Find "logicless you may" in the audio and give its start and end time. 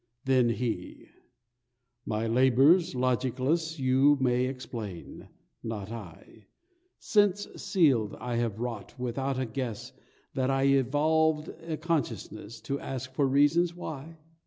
2.95-4.45